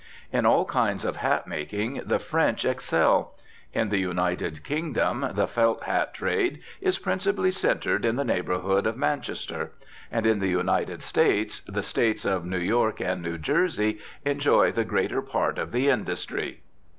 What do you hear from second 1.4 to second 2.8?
making the French